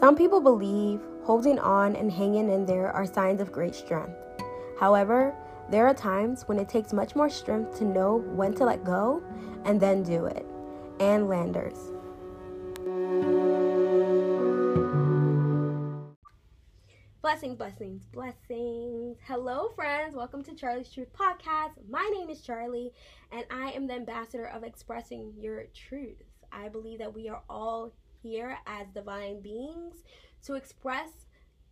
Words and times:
Some 0.00 0.16
people 0.16 0.40
believe 0.40 1.02
holding 1.24 1.58
on 1.58 1.94
and 1.94 2.10
hanging 2.10 2.48
in 2.48 2.64
there 2.64 2.90
are 2.90 3.04
signs 3.04 3.38
of 3.42 3.52
great 3.52 3.74
strength. 3.74 4.16
However, 4.78 5.34
there 5.68 5.86
are 5.86 5.92
times 5.92 6.48
when 6.48 6.58
it 6.58 6.70
takes 6.70 6.94
much 6.94 7.14
more 7.14 7.28
strength 7.28 7.76
to 7.80 7.84
know 7.84 8.16
when 8.16 8.54
to 8.54 8.64
let 8.64 8.82
go 8.82 9.22
and 9.66 9.78
then 9.78 10.02
do 10.02 10.24
it. 10.24 10.46
Ann 11.00 11.28
Landers. 11.28 11.76
Blessings, 17.20 17.56
blessings, 17.58 18.06
blessings. 18.06 19.18
Hello, 19.26 19.68
friends. 19.76 20.16
Welcome 20.16 20.42
to 20.44 20.54
Charlie's 20.54 20.90
Truth 20.90 21.12
Podcast. 21.12 21.72
My 21.90 22.10
name 22.14 22.30
is 22.30 22.40
Charlie, 22.40 22.94
and 23.32 23.44
I 23.50 23.72
am 23.72 23.86
the 23.86 23.96
ambassador 23.96 24.46
of 24.46 24.64
expressing 24.64 25.34
your 25.38 25.64
truth. 25.74 26.22
I 26.50 26.70
believe 26.70 27.00
that 27.00 27.14
we 27.14 27.28
are 27.28 27.42
all 27.50 27.92
here 28.22 28.58
as 28.66 28.86
divine 28.88 29.40
beings 29.40 29.96
to 30.44 30.54
express 30.54 31.10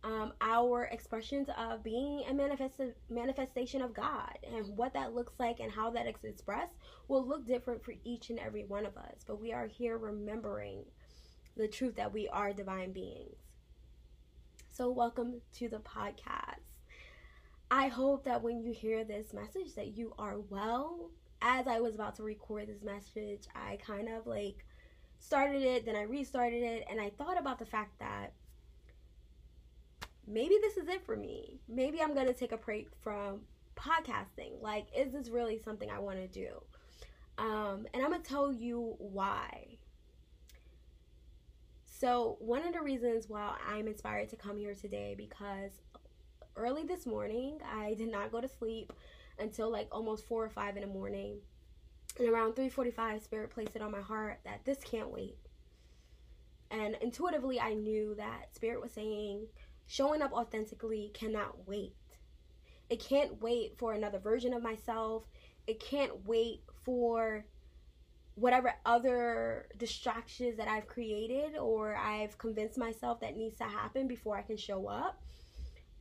um, 0.03 0.31
our 0.39 0.85
expressions 0.85 1.49
of 1.57 1.83
being 1.83 2.23
a 2.29 2.33
manifest- 2.33 2.95
manifestation 3.09 3.81
of 3.81 3.93
God 3.93 4.37
and 4.53 4.65
what 4.77 4.93
that 4.93 5.13
looks 5.13 5.33
like 5.39 5.59
and 5.59 5.71
how 5.71 5.89
that 5.91 6.07
is 6.07 6.23
expressed 6.23 6.73
will 7.07 7.25
look 7.25 7.45
different 7.45 7.83
for 7.83 7.93
each 8.05 8.29
and 8.29 8.39
every 8.39 8.63
one 8.63 8.85
of 8.85 8.95
us. 8.95 9.23
But 9.27 9.41
we 9.41 9.51
are 9.51 9.67
here 9.67 9.97
remembering 9.97 10.85
the 11.57 11.67
truth 11.67 11.95
that 11.97 12.13
we 12.13 12.29
are 12.29 12.53
divine 12.53 12.93
beings. 12.93 13.35
So, 14.71 14.89
welcome 14.89 15.41
to 15.57 15.67
the 15.67 15.79
podcast. 15.79 16.61
I 17.69 17.87
hope 17.87 18.23
that 18.23 18.41
when 18.41 18.61
you 18.61 18.71
hear 18.71 19.03
this 19.03 19.33
message 19.33 19.75
that 19.75 19.97
you 19.97 20.13
are 20.17 20.39
well. 20.39 21.11
As 21.41 21.67
I 21.67 21.79
was 21.79 21.95
about 21.95 22.15
to 22.15 22.23
record 22.23 22.67
this 22.67 22.81
message, 22.81 23.43
I 23.55 23.77
kind 23.77 24.09
of 24.09 24.25
like 24.27 24.65
started 25.19 25.61
it, 25.61 25.85
then 25.85 25.95
I 25.95 26.03
restarted 26.03 26.63
it, 26.63 26.85
and 26.89 26.99
I 26.99 27.11
thought 27.11 27.39
about 27.39 27.59
the 27.59 27.65
fact 27.65 27.99
that 27.99 28.33
maybe 30.27 30.57
this 30.61 30.77
is 30.77 30.87
it 30.87 31.05
for 31.05 31.15
me. 31.15 31.59
Maybe 31.67 32.01
I'm 32.01 32.13
to 32.27 32.33
take 32.33 32.51
a 32.51 32.57
break 32.57 32.89
from 33.01 33.41
podcasting. 33.75 34.61
Like, 34.61 34.87
is 34.95 35.11
this 35.11 35.29
really 35.29 35.59
something 35.59 35.89
I 35.89 35.99
want 35.99 36.19
to 36.19 36.27
do? 36.27 36.61
Um, 37.37 37.87
and 37.93 38.03
I'm 38.03 38.11
to 38.21 38.29
tell 38.29 38.51
you 38.51 38.95
why. 38.97 39.77
So, 41.85 42.37
one 42.39 42.65
of 42.65 42.73
the 42.73 42.81
reasons 42.81 43.27
why 43.27 43.57
I'm 43.67 43.87
inspired 43.87 44.29
to 44.29 44.35
come 44.35 44.57
here 44.57 44.73
today 44.73 45.15
because 45.17 45.71
early 46.55 46.83
this 46.83 47.05
morning, 47.05 47.59
I 47.65 47.93
did 47.93 48.09
not 48.11 48.31
go 48.31 48.39
to 48.39 48.47
sleep 48.47 48.93
until 49.37 49.69
like 49.69 49.87
almost 49.91 50.25
4 50.25 50.45
or 50.45 50.49
5 50.49 50.77
in 50.77 50.81
the 50.81 50.87
morning 50.87 51.39
and 52.17 52.27
around 52.27 52.55
3:45 52.55 53.21
spirit 53.21 53.49
placed 53.49 53.75
it 53.75 53.81
on 53.81 53.91
my 53.91 54.01
heart 54.01 54.39
that 54.43 54.65
this 54.65 54.79
can't 54.83 55.09
wait. 55.09 55.37
And 56.71 56.95
intuitively 57.01 57.59
i 57.59 57.73
knew 57.73 58.15
that 58.15 58.55
spirit 58.55 58.81
was 58.81 58.91
saying 58.91 59.47
showing 59.87 60.21
up 60.21 60.33
authentically 60.33 61.11
cannot 61.13 61.67
wait. 61.67 61.95
It 62.89 62.99
can't 62.99 63.41
wait 63.41 63.77
for 63.77 63.93
another 63.93 64.19
version 64.19 64.53
of 64.53 64.63
myself. 64.63 65.23
It 65.67 65.79
can't 65.79 66.25
wait 66.25 66.61
for 66.83 67.45
whatever 68.39 68.73
other 68.85 69.67
distractions 69.77 70.55
that 70.57 70.67
i've 70.67 70.87
created 70.87 71.57
or 71.57 71.95
i've 71.97 72.37
convinced 72.37 72.77
myself 72.77 73.19
that 73.19 73.35
needs 73.35 73.57
to 73.57 73.65
happen 73.65 74.07
before 74.07 74.37
i 74.37 74.41
can 74.41 74.55
show 74.55 74.87
up 74.87 75.21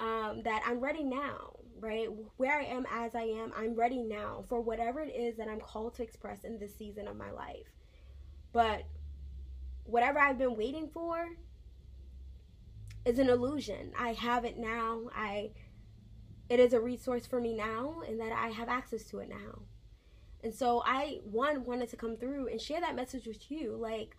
um, 0.01 0.43
that 0.43 0.63
i'm 0.67 0.81
ready 0.81 1.05
now 1.05 1.53
right? 1.81 2.09
Where 2.37 2.59
I 2.59 2.65
am 2.65 2.87
as 2.91 3.15
I 3.15 3.23
am, 3.23 3.53
I'm 3.57 3.75
ready 3.75 4.03
now 4.03 4.45
for 4.49 4.61
whatever 4.61 5.01
it 5.01 5.15
is 5.15 5.37
that 5.37 5.49
I'm 5.49 5.61
called 5.61 5.95
to 5.95 6.03
express 6.03 6.45
in 6.45 6.59
this 6.59 6.75
season 6.75 7.07
of 7.09 7.17
my 7.17 7.31
life. 7.31 7.69
But 8.53 8.85
whatever 9.85 10.19
I've 10.19 10.39
been 10.39 10.57
waiting 10.57 10.89
for 10.93 11.29
is 13.05 13.19
an 13.19 13.29
illusion. 13.31 13.93
I 13.99 14.13
have 14.13 14.45
it 14.45 14.59
now. 14.59 15.09
I 15.15 15.51
it 16.49 16.61
is 16.61 16.73
a 16.73 16.81
resource 16.81 17.27
for 17.27 17.41
me 17.41 17.55
now 17.55 18.03
and 18.09 18.19
that 18.21 18.33
I 18.33 18.49
have 18.49 18.69
access 18.69 19.05
to 19.05 19.19
it 19.19 19.29
now. 19.29 19.61
And 20.43 20.55
so 20.55 20.83
I 20.85 21.21
one 21.25 21.65
wanted 21.65 21.91
to 21.91 21.97
come 21.97 22.17
through 22.17 22.49
and 22.49 22.61
share 22.61 22.81
that 22.81 22.97
message 22.97 23.27
with 23.27 23.51
you 23.51 23.77
like 23.77 24.17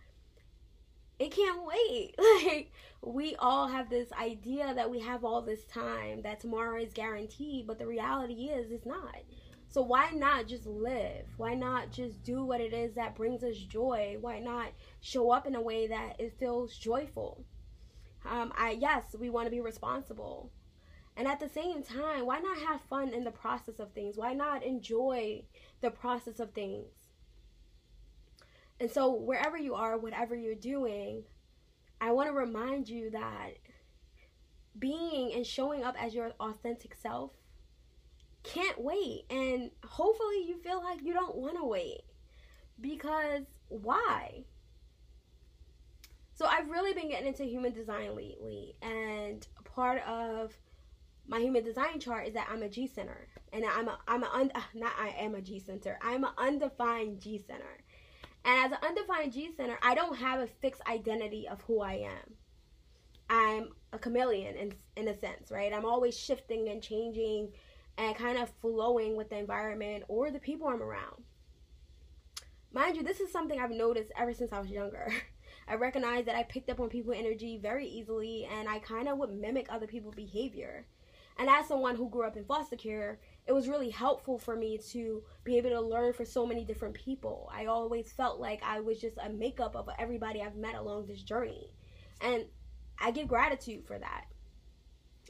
it 1.20 1.30
can't 1.32 1.64
wait. 1.64 2.16
Like 2.42 2.72
we 3.02 3.36
all 3.36 3.68
have 3.68 3.88
this 3.88 4.10
idea 4.12 4.72
that 4.74 4.90
we 4.90 5.00
have 5.00 5.24
all 5.24 5.42
this 5.42 5.64
time, 5.64 6.22
that 6.22 6.40
tomorrow 6.40 6.80
is 6.80 6.92
guaranteed, 6.92 7.66
but 7.66 7.78
the 7.78 7.86
reality 7.86 8.44
is 8.44 8.70
it's 8.70 8.86
not. 8.86 9.16
So 9.68 9.82
why 9.82 10.10
not 10.10 10.48
just 10.48 10.66
live? 10.66 11.26
Why 11.36 11.54
not 11.54 11.92
just 11.92 12.22
do 12.22 12.44
what 12.44 12.60
it 12.60 12.72
is 12.72 12.94
that 12.94 13.14
brings 13.14 13.44
us 13.44 13.56
joy? 13.56 14.16
Why 14.20 14.40
not 14.40 14.72
show 15.00 15.30
up 15.30 15.46
in 15.46 15.54
a 15.54 15.60
way 15.60 15.86
that 15.86 16.16
it 16.18 16.38
feels 16.38 16.76
joyful? 16.76 17.44
Um, 18.28 18.52
I 18.56 18.70
yes, 18.72 19.14
we 19.18 19.30
want 19.30 19.46
to 19.46 19.50
be 19.50 19.60
responsible. 19.60 20.50
And 21.16 21.28
at 21.28 21.40
the 21.40 21.48
same 21.48 21.82
time, 21.82 22.26
why 22.26 22.38
not 22.38 22.58
have 22.58 22.80
fun 22.82 23.12
in 23.12 23.24
the 23.24 23.30
process 23.30 23.78
of 23.78 23.92
things? 23.92 24.16
Why 24.16 24.32
not 24.32 24.64
enjoy 24.64 25.44
the 25.82 25.90
process 25.90 26.40
of 26.40 26.52
things? 26.52 26.99
And 28.80 28.90
so, 28.90 29.12
wherever 29.12 29.58
you 29.58 29.74
are, 29.74 29.98
whatever 29.98 30.34
you're 30.34 30.54
doing, 30.54 31.24
I 32.00 32.12
want 32.12 32.28
to 32.28 32.32
remind 32.32 32.88
you 32.88 33.10
that 33.10 33.50
being 34.78 35.34
and 35.34 35.46
showing 35.46 35.84
up 35.84 36.02
as 36.02 36.14
your 36.14 36.32
authentic 36.40 36.94
self 36.94 37.32
can't 38.42 38.80
wait. 38.80 39.24
And 39.28 39.70
hopefully, 39.84 40.46
you 40.48 40.56
feel 40.62 40.82
like 40.82 41.02
you 41.02 41.12
don't 41.12 41.36
want 41.36 41.58
to 41.58 41.64
wait. 41.64 42.00
Because 42.80 43.42
why? 43.68 44.44
So, 46.34 46.46
I've 46.46 46.70
really 46.70 46.94
been 46.94 47.10
getting 47.10 47.28
into 47.28 47.44
human 47.44 47.72
design 47.72 48.16
lately. 48.16 48.76
And 48.80 49.46
part 49.74 50.02
of 50.08 50.56
my 51.28 51.38
human 51.38 51.62
design 51.62 52.00
chart 52.00 52.28
is 52.28 52.34
that 52.34 52.48
I'm 52.50 52.62
a 52.62 52.68
G 52.70 52.86
center. 52.86 53.28
And 53.52 53.62
I'm 53.66 53.88
a, 53.88 53.98
I'm 54.08 54.22
a, 54.22 54.30
un, 54.32 54.52
not 54.74 54.92
I 54.98 55.10
am 55.18 55.34
a 55.34 55.42
G 55.42 55.58
center. 55.58 55.98
I'm 56.00 56.24
an 56.24 56.30
undefined 56.38 57.20
G 57.20 57.36
center. 57.36 57.84
And 58.44 58.58
as 58.58 58.72
an 58.72 58.78
undefined 58.82 59.32
G 59.32 59.50
center, 59.56 59.78
I 59.82 59.94
don't 59.94 60.16
have 60.16 60.40
a 60.40 60.46
fixed 60.46 60.82
identity 60.88 61.46
of 61.48 61.60
who 61.62 61.80
I 61.80 61.94
am. 61.94 62.34
I'm 63.28 63.68
a 63.92 63.98
chameleon 63.98 64.56
in, 64.56 64.74
in 64.96 65.08
a 65.08 65.18
sense, 65.18 65.50
right? 65.50 65.72
I'm 65.72 65.84
always 65.84 66.18
shifting 66.18 66.68
and 66.68 66.82
changing 66.82 67.50
and 67.98 68.16
kind 68.16 68.38
of 68.38 68.50
flowing 68.60 69.16
with 69.16 69.30
the 69.30 69.38
environment 69.38 70.04
or 70.08 70.30
the 70.30 70.38
people 70.38 70.68
I'm 70.68 70.82
around. 70.82 71.22
Mind 72.72 72.96
you, 72.96 73.02
this 73.02 73.20
is 73.20 73.30
something 73.30 73.60
I've 73.60 73.70
noticed 73.70 74.12
ever 74.16 74.32
since 74.32 74.52
I 74.52 74.60
was 74.60 74.70
younger. 74.70 75.12
I 75.68 75.74
recognize 75.74 76.24
that 76.26 76.36
I 76.36 76.42
picked 76.44 76.70
up 76.70 76.80
on 76.80 76.88
people 76.88 77.12
energy 77.12 77.58
very 77.60 77.86
easily 77.86 78.48
and 78.50 78.68
I 78.68 78.78
kind 78.78 79.08
of 79.08 79.18
would 79.18 79.32
mimic 79.32 79.66
other 79.68 79.86
people's 79.86 80.14
behavior. 80.14 80.86
And 81.38 81.48
as 81.48 81.68
someone 81.68 81.96
who 81.96 82.08
grew 82.08 82.26
up 82.26 82.36
in 82.36 82.44
foster 82.44 82.76
care, 82.76 83.20
it 83.50 83.52
was 83.52 83.66
really 83.66 83.90
helpful 83.90 84.38
for 84.38 84.54
me 84.54 84.78
to 84.78 85.24
be 85.42 85.58
able 85.58 85.70
to 85.70 85.80
learn 85.80 86.12
for 86.12 86.24
so 86.24 86.46
many 86.46 86.64
different 86.64 86.94
people. 86.94 87.50
I 87.52 87.66
always 87.66 88.12
felt 88.12 88.38
like 88.38 88.62
I 88.64 88.78
was 88.78 89.00
just 89.00 89.18
a 89.18 89.28
makeup 89.28 89.74
of 89.74 89.88
everybody 89.98 90.40
I've 90.40 90.54
met 90.54 90.76
along 90.76 91.06
this 91.06 91.20
journey. 91.20 91.72
And 92.20 92.44
I 92.96 93.10
give 93.10 93.26
gratitude 93.26 93.84
for 93.88 93.98
that. 93.98 94.26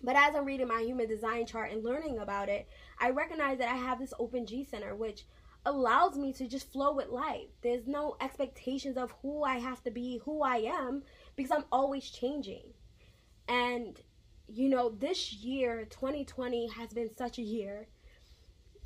But 0.02 0.16
as 0.16 0.34
I'm 0.34 0.44
reading 0.44 0.68
my 0.68 0.82
human 0.82 1.08
design 1.08 1.46
chart 1.46 1.72
and 1.72 1.82
learning 1.82 2.18
about 2.18 2.50
it, 2.50 2.68
I 2.98 3.08
recognize 3.08 3.56
that 3.56 3.72
I 3.72 3.76
have 3.76 3.98
this 3.98 4.12
open 4.18 4.44
G 4.44 4.64
center, 4.64 4.94
which 4.94 5.24
allows 5.64 6.18
me 6.18 6.34
to 6.34 6.46
just 6.46 6.70
flow 6.70 6.92
with 6.92 7.08
life. 7.08 7.48
There's 7.62 7.86
no 7.86 8.18
expectations 8.20 8.98
of 8.98 9.14
who 9.22 9.44
I 9.44 9.60
have 9.60 9.82
to 9.84 9.90
be, 9.90 10.20
who 10.26 10.42
I 10.42 10.56
am, 10.56 11.04
because 11.36 11.52
I'm 11.52 11.64
always 11.72 12.10
changing. 12.10 12.74
And, 13.48 13.98
you 14.46 14.68
know, 14.68 14.90
this 14.90 15.32
year, 15.32 15.86
2020, 15.88 16.68
has 16.68 16.92
been 16.92 17.16
such 17.16 17.38
a 17.38 17.42
year 17.42 17.88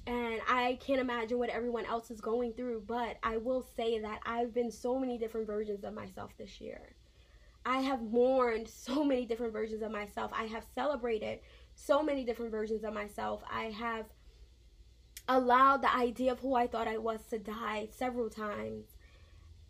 and 0.07 0.41
I 0.47 0.79
can't 0.81 1.01
imagine 1.01 1.39
what 1.39 1.49
everyone 1.49 1.87
else 1.87 2.11
is 2.11 2.21
going 2.21 2.53
through, 2.53 2.85
but 2.87 3.17
I 3.23 3.39
will 3.39 3.63
say 3.77 3.99
that 4.01 4.21
I've 4.27 4.53
been 4.53 4.71
so 4.71 4.99
many 4.99 5.17
different 5.17 5.47
versions 5.47 5.85
of 5.85 5.95
myself 5.95 6.37
this 6.37 6.61
year. 6.61 6.95
I 7.65 7.79
have 7.79 8.03
mourned 8.03 8.69
so 8.69 9.05
many 9.05 9.25
different 9.25 9.53
versions 9.53 9.83
of 9.83 9.91
myself. 9.91 10.31
I 10.35 10.45
have 10.45 10.65
celebrated 10.75 11.41
so 11.75 12.03
many 12.03 12.25
different 12.25 12.51
versions 12.51 12.85
of 12.85 12.93
myself. 12.93 13.43
I 13.51 13.65
have 13.65 14.07
allowed 15.27 15.81
the 15.81 15.95
idea 15.95 16.33
of 16.33 16.41
who 16.41 16.55
I 16.55 16.67
thought 16.67 16.87
I 16.87 16.99
was 16.99 17.25
to 17.31 17.39
die 17.39 17.89
several 17.91 18.29
times. 18.29 18.85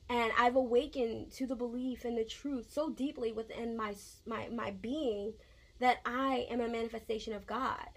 And 0.09 0.33
I've 0.37 0.57
awakened 0.57 1.31
to 1.33 1.47
the 1.47 1.55
belief 1.55 2.05
and 2.05 2.19
the 2.19 2.25
truth 2.25 2.71
so 2.73 2.91
deeply 2.91 3.33
within 3.33 3.77
my 3.77 3.95
my 4.27 4.49
my 4.49 4.73
being 4.73 5.33
that 5.79 5.99
I 6.05 6.47
am 6.51 6.61
a 6.61 6.69
manifestation 6.69 7.33
of 7.33 7.47
God 7.47 7.89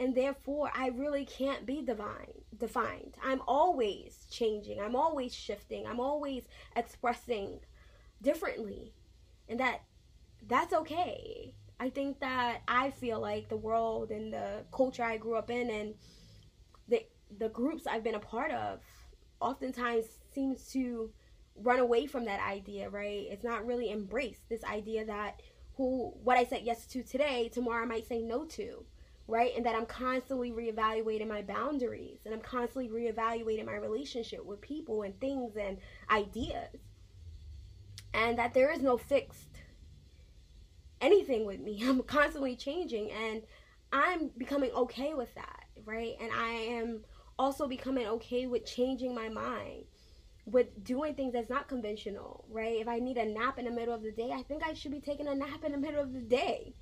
and 0.00 0.14
therefore 0.14 0.70
I 0.74 0.88
really 0.88 1.24
can't 1.24 1.66
be 1.66 1.82
divine 1.82 2.42
defined. 2.58 3.14
I'm 3.22 3.42
always 3.46 4.26
changing. 4.30 4.80
I'm 4.80 4.96
always 4.96 5.34
shifting. 5.34 5.86
I'm 5.86 6.00
always 6.00 6.44
expressing 6.76 7.60
differently. 8.22 8.92
And 9.48 9.60
that 9.60 9.82
that's 10.46 10.72
okay. 10.72 11.54
I 11.80 11.90
think 11.90 12.20
that 12.20 12.60
I 12.68 12.90
feel 12.90 13.20
like 13.20 13.48
the 13.48 13.56
world 13.56 14.10
and 14.10 14.32
the 14.32 14.64
culture 14.72 15.02
I 15.02 15.16
grew 15.16 15.36
up 15.36 15.50
in 15.50 15.70
and 15.70 15.94
the 16.88 17.06
the 17.38 17.48
groups 17.48 17.86
I've 17.86 18.04
been 18.04 18.14
a 18.14 18.20
part 18.20 18.52
of 18.52 18.80
oftentimes 19.40 20.06
seems 20.32 20.70
to 20.72 21.10
run 21.56 21.78
away 21.78 22.06
from 22.06 22.24
that 22.24 22.40
idea, 22.40 22.88
right? 22.88 23.26
It's 23.30 23.44
not 23.44 23.66
really 23.66 23.90
embraced 23.90 24.48
this 24.48 24.64
idea 24.64 25.04
that 25.04 25.40
who 25.76 26.14
what 26.22 26.36
I 26.36 26.44
said 26.44 26.62
yes 26.62 26.86
to 26.86 27.02
today, 27.02 27.48
tomorrow 27.52 27.82
I 27.82 27.86
might 27.86 28.06
say 28.06 28.22
no 28.22 28.44
to, 28.44 28.84
right? 29.26 29.52
And 29.56 29.64
that 29.66 29.74
I'm 29.74 29.86
constantly 29.86 30.52
reevaluating 30.52 31.28
my 31.28 31.42
boundaries 31.42 32.18
and 32.24 32.34
I'm 32.34 32.40
constantly 32.40 32.88
reevaluating 32.88 33.66
my 33.66 33.76
relationship 33.76 34.44
with 34.44 34.60
people 34.60 35.02
and 35.02 35.18
things 35.20 35.56
and 35.56 35.78
ideas. 36.10 36.76
And 38.12 38.38
that 38.38 38.54
there 38.54 38.70
is 38.70 38.80
no 38.80 38.96
fixed 38.96 39.48
anything 41.00 41.46
with 41.46 41.60
me. 41.60 41.82
I'm 41.84 42.02
constantly 42.02 42.56
changing 42.56 43.10
and 43.10 43.42
I'm 43.92 44.30
becoming 44.36 44.70
okay 44.72 45.14
with 45.14 45.34
that, 45.34 45.64
right? 45.84 46.14
And 46.20 46.30
I 46.32 46.50
am 46.50 47.04
also 47.38 47.66
becoming 47.66 48.06
okay 48.06 48.46
with 48.46 48.64
changing 48.64 49.14
my 49.14 49.28
mind 49.28 49.84
with 50.46 50.84
doing 50.84 51.14
things 51.14 51.32
that's 51.32 51.48
not 51.48 51.68
conventional, 51.68 52.44
right? 52.50 52.80
If 52.80 52.88
I 52.88 52.98
need 52.98 53.16
a 53.16 53.24
nap 53.24 53.58
in 53.58 53.64
the 53.64 53.70
middle 53.70 53.94
of 53.94 54.02
the 54.02 54.12
day, 54.12 54.30
I 54.32 54.42
think 54.42 54.62
I 54.62 54.74
should 54.74 54.92
be 54.92 55.00
taking 55.00 55.26
a 55.26 55.34
nap 55.34 55.64
in 55.64 55.72
the 55.72 55.78
middle 55.78 56.02
of 56.02 56.12
the 56.12 56.20
day, 56.20 56.74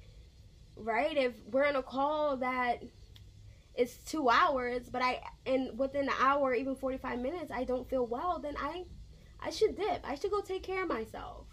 right? 0.76 1.16
If 1.16 1.34
we're 1.50 1.64
in 1.64 1.76
a 1.76 1.82
call 1.82 2.36
that 2.38 2.82
is 3.74 3.96
two 4.06 4.28
hours, 4.28 4.88
but 4.90 5.02
I 5.02 5.20
and 5.46 5.78
within 5.78 6.08
an 6.08 6.14
hour, 6.20 6.54
even 6.54 6.74
forty 6.74 6.98
five 6.98 7.18
minutes, 7.18 7.50
I 7.50 7.64
don't 7.64 7.88
feel 7.88 8.06
well, 8.06 8.38
then 8.38 8.54
I 8.58 8.84
I 9.40 9.50
should 9.50 9.76
dip. 9.76 10.00
I 10.04 10.14
should 10.14 10.30
go 10.30 10.40
take 10.40 10.62
care 10.62 10.82
of 10.82 10.88
myself, 10.88 11.46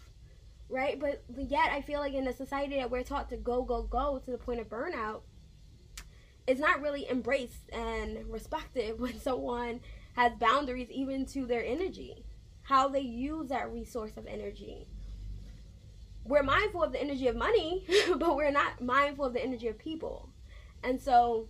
right? 0.68 0.98
But 0.98 1.22
yet, 1.36 1.70
I 1.72 1.80
feel 1.80 2.00
like 2.00 2.14
in 2.14 2.28
a 2.28 2.32
society 2.32 2.76
that 2.76 2.90
we're 2.90 3.02
taught 3.02 3.30
to 3.30 3.36
go 3.36 3.62
go 3.62 3.82
go 3.82 4.20
to 4.24 4.30
the 4.30 4.38
point 4.38 4.60
of 4.60 4.68
burnout, 4.68 5.22
it's 6.46 6.60
not 6.60 6.80
really 6.80 7.08
embraced 7.08 7.70
and 7.72 8.30
respected 8.30 9.00
when 9.00 9.18
someone 9.20 9.80
has 10.14 10.32
boundaries 10.34 10.90
even 10.90 11.24
to 11.24 11.46
their 11.46 11.64
energy, 11.64 12.24
how 12.62 12.88
they 12.88 13.00
use 13.00 13.48
that 13.48 13.72
resource 13.72 14.12
of 14.16 14.26
energy. 14.26 14.86
We're 16.24 16.42
mindful 16.42 16.82
of 16.82 16.92
the 16.92 17.00
energy 17.00 17.28
of 17.28 17.36
money, 17.36 17.86
but 18.16 18.36
we're 18.36 18.50
not 18.50 18.80
mindful 18.80 19.24
of 19.26 19.32
the 19.32 19.42
energy 19.42 19.68
of 19.68 19.78
people. 19.78 20.28
And 20.82 21.00
so, 21.00 21.48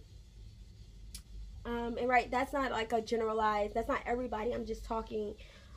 um, 1.64 1.96
and 1.98 2.08
right, 2.08 2.30
that's 2.30 2.52
not 2.52 2.70
like 2.72 2.92
a 2.92 3.00
generalized, 3.00 3.74
that's 3.74 3.88
not 3.88 4.00
everybody. 4.06 4.52
I'm 4.52 4.66
just 4.66 4.84
talking 4.84 5.34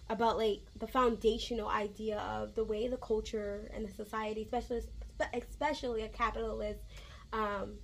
about 0.09 0.37
like 0.37 0.61
the 0.77 0.87
foundational 0.87 1.69
idea 1.69 2.19
of 2.19 2.55
the 2.55 2.63
way 2.63 2.87
the 2.87 2.97
culture 2.97 3.69
and 3.73 3.87
the 3.87 3.91
society, 3.91 4.43
especially 4.43 4.81
especially 5.33 6.01
a 6.03 6.09
capitalist 6.09 6.79
um, 7.31 7.75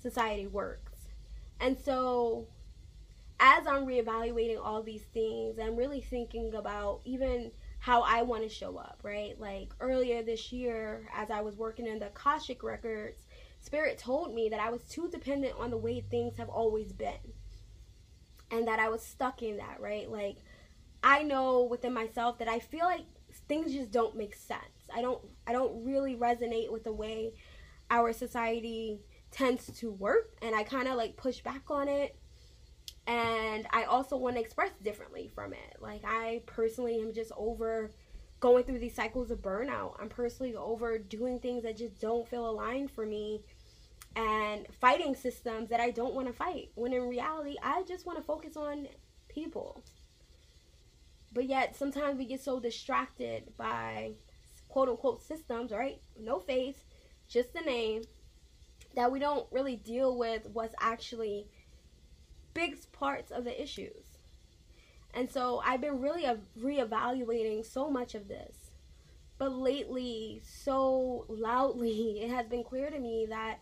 society 0.00 0.46
works. 0.46 0.92
And 1.60 1.78
so 1.78 2.48
as 3.38 3.66
I'm 3.66 3.86
reevaluating 3.86 4.58
all 4.62 4.82
these 4.82 5.04
things, 5.12 5.58
I'm 5.58 5.76
really 5.76 6.00
thinking 6.00 6.54
about 6.54 7.00
even 7.04 7.50
how 7.82 8.02
I 8.02 8.22
want 8.22 8.44
to 8.44 8.48
show 8.48 8.76
up, 8.76 9.00
right? 9.02 9.34
Like 9.40 9.74
earlier 9.80 10.22
this 10.22 10.52
year, 10.52 11.08
as 11.12 11.32
I 11.32 11.40
was 11.40 11.56
working 11.56 11.88
in 11.88 11.98
the 11.98 12.06
Akashic 12.06 12.62
Records, 12.62 13.18
Spirit 13.58 13.98
told 13.98 14.32
me 14.32 14.48
that 14.50 14.60
I 14.60 14.70
was 14.70 14.82
too 14.84 15.08
dependent 15.10 15.54
on 15.58 15.70
the 15.70 15.76
way 15.76 16.00
things 16.00 16.36
have 16.38 16.48
always 16.48 16.92
been. 16.92 17.34
And 18.52 18.68
that 18.68 18.78
I 18.78 18.88
was 18.88 19.02
stuck 19.02 19.42
in 19.42 19.56
that, 19.56 19.80
right? 19.80 20.08
Like, 20.08 20.36
I 21.02 21.24
know 21.24 21.64
within 21.64 21.92
myself 21.92 22.38
that 22.38 22.46
I 22.46 22.60
feel 22.60 22.84
like 22.84 23.06
things 23.48 23.72
just 23.72 23.90
don't 23.90 24.16
make 24.16 24.36
sense. 24.36 24.62
I 24.94 25.02
don't 25.02 25.20
I 25.48 25.50
don't 25.50 25.84
really 25.84 26.14
resonate 26.14 26.70
with 26.70 26.84
the 26.84 26.92
way 26.92 27.32
our 27.90 28.12
society 28.12 29.00
tends 29.32 29.66
to 29.80 29.90
work 29.90 30.36
and 30.40 30.54
I 30.54 30.62
kind 30.62 30.86
of 30.86 30.94
like 30.94 31.16
push 31.16 31.40
back 31.40 31.68
on 31.68 31.88
it 31.88 32.14
and 33.06 33.66
I 33.70 33.84
also 33.84 34.16
want 34.16 34.36
to 34.36 34.42
express 34.42 34.70
differently 34.82 35.30
from 35.34 35.52
it. 35.52 35.76
Like 35.80 36.02
I 36.04 36.42
personally 36.46 37.00
am 37.00 37.12
just 37.12 37.32
over 37.36 37.90
going 38.40 38.64
through 38.64 38.78
these 38.78 38.94
cycles 38.94 39.30
of 39.30 39.40
burnout. 39.40 39.94
I'm 40.00 40.08
personally 40.08 40.54
over 40.54 40.98
doing 40.98 41.38
things 41.38 41.62
that 41.64 41.76
just 41.76 42.00
don't 42.00 42.28
feel 42.28 42.48
aligned 42.48 42.90
for 42.90 43.06
me 43.06 43.42
and 44.14 44.66
fighting 44.80 45.14
systems 45.14 45.70
that 45.70 45.80
I 45.80 45.90
don't 45.90 46.14
want 46.14 46.26
to 46.28 46.32
fight. 46.32 46.70
When 46.74 46.92
in 46.92 47.08
reality, 47.08 47.56
I 47.62 47.82
just 47.84 48.06
want 48.06 48.18
to 48.18 48.24
focus 48.24 48.56
on 48.56 48.88
people. 49.28 49.82
But 51.32 51.48
yet 51.48 51.76
sometimes 51.76 52.18
we 52.18 52.26
get 52.26 52.40
so 52.40 52.60
distracted 52.60 53.56
by 53.56 54.12
quote 54.68 54.88
unquote 54.88 55.22
systems, 55.22 55.72
right? 55.72 56.00
No 56.18 56.38
face, 56.38 56.84
just 57.28 57.52
the 57.52 57.60
name, 57.60 58.02
that 58.94 59.10
we 59.10 59.18
don't 59.18 59.46
really 59.50 59.76
deal 59.76 60.18
with 60.18 60.48
what's 60.52 60.74
actually 60.80 61.46
big 62.54 62.76
parts 62.92 63.30
of 63.30 63.44
the 63.44 63.62
issues. 63.62 64.18
And 65.14 65.30
so 65.30 65.62
I've 65.64 65.80
been 65.80 66.00
really 66.00 66.24
reevaluating 66.58 67.64
so 67.64 67.90
much 67.90 68.14
of 68.14 68.28
this. 68.28 68.56
But 69.38 69.52
lately, 69.52 70.40
so 70.44 71.26
loudly, 71.28 72.20
it 72.22 72.30
has 72.30 72.46
been 72.46 72.64
clear 72.64 72.90
to 72.90 72.98
me 72.98 73.26
that 73.28 73.58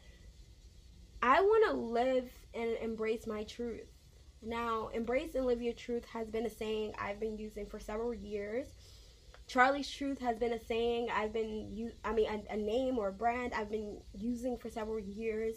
I 1.22 1.40
want 1.40 1.70
to 1.70 1.76
live 1.76 2.30
and 2.54 2.76
embrace 2.80 3.26
my 3.26 3.44
truth. 3.44 3.88
Now, 4.42 4.88
embrace 4.88 5.34
and 5.34 5.44
live 5.44 5.60
your 5.60 5.74
truth 5.74 6.04
has 6.06 6.30
been 6.30 6.46
a 6.46 6.50
saying 6.50 6.94
I've 6.98 7.20
been 7.20 7.36
using 7.36 7.66
for 7.66 7.78
several 7.78 8.14
years. 8.14 8.66
Charlie's 9.46 9.90
Truth 9.90 10.20
has 10.20 10.38
been 10.38 10.52
a 10.52 10.60
saying 10.60 11.08
I've 11.12 11.32
been, 11.32 11.92
I 12.04 12.12
mean, 12.12 12.28
a, 12.30 12.54
a 12.54 12.56
name 12.56 12.98
or 12.98 13.08
a 13.08 13.12
brand 13.12 13.52
I've 13.52 13.70
been 13.70 13.98
using 14.14 14.56
for 14.56 14.70
several 14.70 15.00
years. 15.00 15.56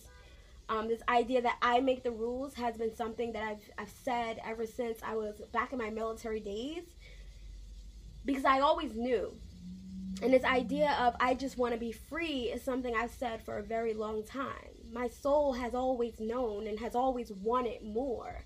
Um, 0.69 0.87
this 0.87 1.01
idea 1.09 1.41
that 1.41 1.57
I 1.61 1.81
make 1.81 2.03
the 2.03 2.11
rules 2.11 2.53
has 2.55 2.77
been 2.77 2.95
something 2.95 3.33
that 3.33 3.43
I've, 3.43 3.69
I've 3.77 3.93
said 4.03 4.39
ever 4.45 4.65
since 4.65 4.99
I 5.03 5.15
was 5.15 5.35
back 5.51 5.73
in 5.73 5.77
my 5.77 5.89
military 5.89 6.39
days 6.39 6.83
because 8.25 8.45
I 8.45 8.61
always 8.61 8.95
knew. 8.95 9.33
And 10.21 10.33
this 10.33 10.45
idea 10.45 10.95
of 11.01 11.15
I 11.19 11.33
just 11.33 11.57
want 11.57 11.73
to 11.73 11.79
be 11.79 11.91
free 11.91 12.43
is 12.43 12.63
something 12.63 12.95
I've 12.95 13.11
said 13.11 13.41
for 13.43 13.57
a 13.57 13.63
very 13.63 13.93
long 13.93 14.23
time. 14.23 14.69
My 14.91 15.09
soul 15.09 15.53
has 15.53 15.73
always 15.73 16.19
known 16.19 16.67
and 16.67 16.79
has 16.79 16.95
always 16.95 17.31
wanted 17.31 17.83
more. 17.83 18.45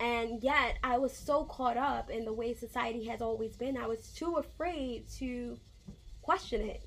And 0.00 0.42
yet, 0.42 0.78
I 0.82 0.98
was 0.98 1.12
so 1.14 1.44
caught 1.44 1.76
up 1.76 2.10
in 2.10 2.24
the 2.24 2.32
way 2.32 2.54
society 2.54 3.04
has 3.04 3.20
always 3.20 3.56
been, 3.56 3.76
I 3.76 3.86
was 3.86 4.08
too 4.08 4.36
afraid 4.36 5.08
to 5.18 5.58
question 6.22 6.62
it. 6.62 6.82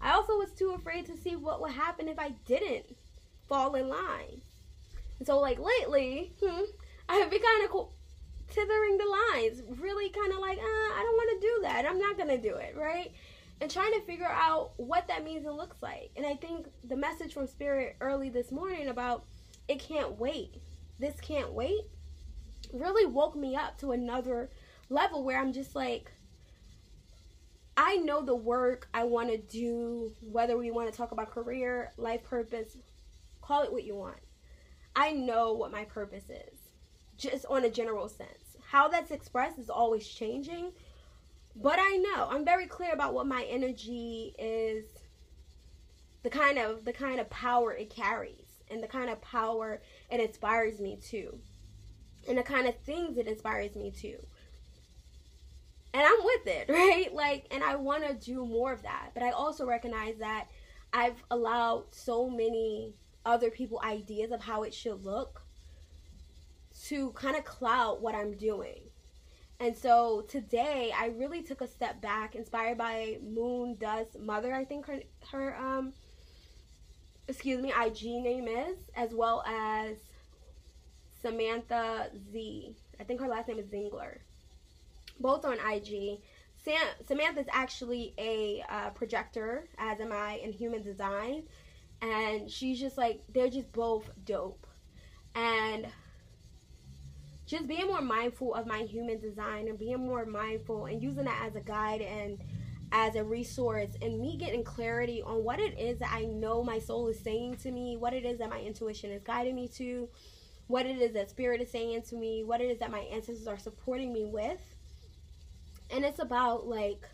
I 0.00 0.12
also 0.12 0.38
was 0.38 0.50
too 0.52 0.70
afraid 0.70 1.06
to 1.06 1.16
see 1.16 1.36
what 1.36 1.60
would 1.60 1.72
happen 1.72 2.08
if 2.08 2.18
I 2.18 2.30
didn't 2.44 2.96
fall 3.48 3.74
in 3.74 3.88
line. 3.88 4.42
And 5.18 5.26
so, 5.26 5.38
like 5.38 5.58
lately, 5.58 6.32
hmm, 6.42 6.62
I 7.08 7.16
have 7.16 7.30
been 7.30 7.42
kind 7.42 7.64
of 7.64 7.70
co- 7.70 7.92
tithering 8.50 8.98
the 8.98 9.04
lines, 9.04 9.62
really 9.80 10.10
kind 10.10 10.32
of 10.32 10.38
like, 10.38 10.58
uh, 10.58 10.62
I 10.62 11.02
don't 11.02 11.16
want 11.16 11.40
to 11.40 11.46
do 11.46 11.58
that. 11.62 11.86
I'm 11.86 11.98
not 11.98 12.18
gonna 12.18 12.38
do 12.38 12.56
it, 12.56 12.74
right? 12.76 13.12
And 13.60 13.70
trying 13.70 13.92
to 13.92 14.00
figure 14.02 14.30
out 14.30 14.72
what 14.76 15.08
that 15.08 15.24
means 15.24 15.46
and 15.46 15.56
looks 15.56 15.82
like. 15.82 16.10
And 16.16 16.26
I 16.26 16.34
think 16.34 16.66
the 16.84 16.96
message 16.96 17.32
from 17.32 17.46
Spirit 17.46 17.96
early 18.00 18.28
this 18.28 18.52
morning 18.52 18.88
about 18.88 19.24
it 19.68 19.80
can't 19.80 20.18
wait, 20.18 20.60
this 20.98 21.20
can't 21.20 21.52
wait, 21.52 21.80
really 22.72 23.06
woke 23.06 23.34
me 23.34 23.56
up 23.56 23.78
to 23.78 23.92
another 23.92 24.50
level 24.90 25.24
where 25.24 25.40
I'm 25.40 25.52
just 25.52 25.74
like, 25.74 26.12
I 27.76 27.96
know 27.96 28.22
the 28.24 28.34
work 28.34 28.88
I 28.94 29.04
want 29.04 29.30
to 29.30 29.38
do, 29.38 30.12
whether 30.20 30.56
we 30.56 30.70
want 30.70 30.90
to 30.90 30.96
talk 30.96 31.12
about 31.12 31.30
career, 31.30 31.92
life 31.98 32.24
purpose, 32.24 32.76
Call 33.46 33.62
it 33.62 33.72
what 33.72 33.84
you 33.84 33.94
want. 33.94 34.18
I 34.96 35.12
know 35.12 35.52
what 35.52 35.70
my 35.70 35.84
purpose 35.84 36.30
is, 36.30 36.58
just 37.16 37.46
on 37.46 37.64
a 37.64 37.70
general 37.70 38.08
sense. 38.08 38.56
How 38.70 38.88
that's 38.88 39.12
expressed 39.12 39.58
is 39.58 39.70
always 39.70 40.08
changing, 40.08 40.72
but 41.54 41.78
I 41.78 41.96
know 41.96 42.28
I'm 42.28 42.44
very 42.44 42.66
clear 42.66 42.92
about 42.92 43.14
what 43.14 43.26
my 43.26 43.44
energy 43.44 44.34
is, 44.36 44.84
the 46.24 46.30
kind 46.30 46.58
of 46.58 46.84
the 46.84 46.92
kind 46.92 47.20
of 47.20 47.30
power 47.30 47.72
it 47.72 47.88
carries, 47.88 48.62
and 48.68 48.82
the 48.82 48.88
kind 48.88 49.10
of 49.10 49.20
power 49.20 49.80
it 50.10 50.18
inspires 50.18 50.80
me 50.80 50.98
to, 51.10 51.38
and 52.28 52.36
the 52.36 52.42
kind 52.42 52.66
of 52.66 52.76
things 52.78 53.16
it 53.16 53.28
inspires 53.28 53.76
me 53.76 53.92
to. 53.92 54.16
And 55.94 56.02
I'm 56.02 56.24
with 56.24 56.46
it, 56.48 56.68
right? 56.68 57.14
Like, 57.14 57.46
and 57.52 57.62
I 57.62 57.76
want 57.76 58.08
to 58.08 58.14
do 58.14 58.44
more 58.44 58.72
of 58.72 58.82
that, 58.82 59.10
but 59.14 59.22
I 59.22 59.30
also 59.30 59.64
recognize 59.64 60.16
that 60.18 60.48
I've 60.92 61.22
allowed 61.30 61.84
so 61.92 62.28
many 62.28 62.94
other 63.26 63.50
people 63.50 63.80
ideas 63.84 64.30
of 64.30 64.40
how 64.40 64.62
it 64.62 64.72
should 64.72 65.04
look 65.04 65.42
to 66.84 67.10
kind 67.10 67.36
of 67.36 67.44
cloud 67.44 68.00
what 68.00 68.14
I'm 68.14 68.34
doing. 68.36 68.80
And 69.58 69.76
so 69.76 70.22
today 70.28 70.92
I 70.96 71.06
really 71.06 71.42
took 71.42 71.60
a 71.60 71.66
step 71.66 72.00
back, 72.00 72.34
inspired 72.34 72.78
by 72.78 73.18
Moon 73.22 73.76
Dust 73.80 74.18
Mother, 74.18 74.54
I 74.54 74.64
think 74.64 74.86
her 74.86 75.00
her 75.32 75.56
um 75.56 75.92
excuse 77.28 77.60
me, 77.60 77.72
IG 77.72 78.04
name 78.22 78.46
is, 78.46 78.76
as 78.94 79.12
well 79.12 79.42
as 79.46 79.96
Samantha 81.22 82.10
Z. 82.32 82.76
I 83.00 83.04
think 83.04 83.20
her 83.20 83.26
last 83.26 83.48
name 83.48 83.58
is 83.58 83.66
Zingler. 83.66 84.18
Both 85.18 85.44
on 85.44 85.54
IG. 85.54 86.20
Sam, 86.64 86.80
Samantha 87.06 87.40
is 87.40 87.46
actually 87.50 88.14
a 88.18 88.62
uh, 88.68 88.90
projector, 88.90 89.68
as 89.78 90.00
am 90.00 90.12
I, 90.12 90.40
in 90.44 90.52
human 90.52 90.82
design 90.82 91.44
and 92.02 92.50
she's 92.50 92.78
just 92.78 92.98
like 92.98 93.22
they're 93.32 93.50
just 93.50 93.72
both 93.72 94.10
dope 94.24 94.66
and 95.34 95.86
just 97.46 97.68
being 97.68 97.86
more 97.86 98.02
mindful 98.02 98.54
of 98.54 98.66
my 98.66 98.80
human 98.80 99.20
design 99.20 99.68
and 99.68 99.78
being 99.78 99.98
more 99.98 100.26
mindful 100.26 100.86
and 100.86 101.02
using 101.02 101.24
that 101.24 101.44
as 101.46 101.54
a 101.54 101.60
guide 101.60 102.00
and 102.00 102.38
as 102.92 103.14
a 103.14 103.24
resource 103.24 103.90
and 104.02 104.20
me 104.20 104.36
getting 104.36 104.64
clarity 104.64 105.22
on 105.22 105.44
what 105.44 105.60
it 105.60 105.78
is 105.78 105.98
that 105.98 106.12
I 106.12 106.22
know 106.22 106.62
my 106.62 106.78
soul 106.78 107.08
is 107.08 107.18
saying 107.18 107.56
to 107.58 107.70
me, 107.70 107.96
what 107.96 108.14
it 108.14 108.24
is 108.24 108.38
that 108.38 108.50
my 108.50 108.60
intuition 108.60 109.10
is 109.10 109.22
guiding 109.22 109.54
me 109.56 109.68
to, 109.76 110.08
what 110.66 110.86
it 110.86 111.00
is 111.00 111.12
that 111.14 111.30
spirit 111.30 111.60
is 111.60 111.70
saying 111.70 112.02
to 112.02 112.16
me, 112.16 112.42
what 112.44 112.60
it 112.60 112.70
is 112.70 112.78
that 112.78 112.90
my 112.90 113.00
ancestors 113.00 113.46
are 113.46 113.58
supporting 113.58 114.12
me 114.12 114.24
with. 114.24 114.60
And 115.90 116.04
it's 116.04 116.18
about 116.18 116.66
like 116.66 117.04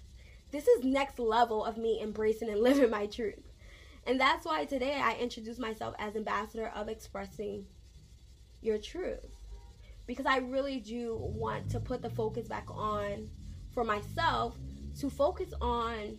this 0.51 0.67
is 0.67 0.85
next 0.85 1.19
level 1.19 1.65
of 1.65 1.79
me 1.79 2.01
embracing 2.03 2.51
and 2.51 2.61
living 2.63 2.91
my 2.91 3.07
truth. 3.07 3.52
And 4.07 4.21
that's 4.21 4.45
why 4.45 4.65
today 4.65 4.95
I 4.95 5.15
introduce 5.15 5.59
myself 5.59 5.95
as 5.99 6.17
ambassador 6.17 6.73
of 6.75 6.89
expressing 6.89 7.67
your 8.61 8.79
truth. 8.79 9.37
Because 10.07 10.27
I 10.27 10.39
really 10.39 10.81
do 10.81 11.17
want 11.17 11.71
to 11.71 11.81
put 11.81 12.03
the 12.03 12.11
focus 12.11 12.49
back 12.49 12.67
on 12.69 13.31
for 13.73 13.85
myself 13.85 14.57
to 14.99 15.09
focus 15.09 15.55
on 15.61 16.19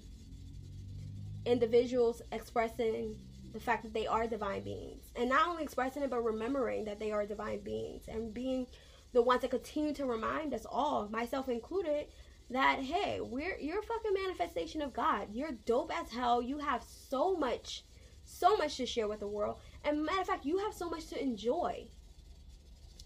individuals 1.45 2.21
expressing 2.31 3.17
the 3.51 3.59
fact 3.59 3.83
that 3.83 3.93
they 3.93 4.07
are 4.07 4.27
divine 4.27 4.61
beings. 4.61 5.03
And 5.15 5.29
not 5.29 5.47
only 5.47 5.63
expressing 5.63 6.03
it, 6.03 6.09
but 6.09 6.23
remembering 6.23 6.85
that 6.85 6.99
they 6.99 7.11
are 7.11 7.25
divine 7.25 7.59
beings 7.59 8.03
and 8.07 8.33
being 8.33 8.65
the 9.11 9.21
ones 9.21 9.41
that 9.41 9.51
continue 9.51 9.93
to 9.93 10.05
remind 10.05 10.53
us 10.53 10.65
all, 10.69 11.07
myself 11.09 11.49
included, 11.49 12.07
that 12.49 12.79
hey, 12.79 13.19
we're 13.21 13.57
you're 13.59 13.79
a 13.79 13.83
fucking 13.83 14.13
manifestation 14.13 14.81
of 14.81 14.93
God. 14.93 15.27
You're 15.31 15.51
dope 15.65 15.91
as 15.97 16.11
hell. 16.11 16.41
You 16.41 16.57
have 16.59 16.83
so 16.83 17.35
much, 17.35 17.83
so 18.25 18.57
much 18.57 18.77
to 18.77 18.85
share 18.85 19.07
with 19.07 19.21
the 19.21 19.27
world. 19.27 19.57
And 19.83 20.03
matter 20.03 20.21
of 20.21 20.27
fact, 20.27 20.45
you 20.45 20.57
have 20.59 20.73
so 20.73 20.89
much 20.89 21.07
to 21.07 21.21
enjoy. 21.21 21.87